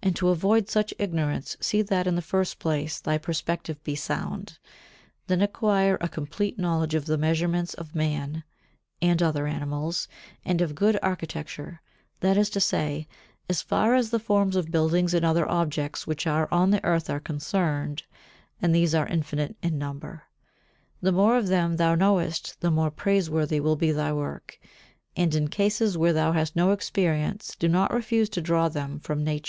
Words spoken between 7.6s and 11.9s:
of man and other animals, and of good architecture;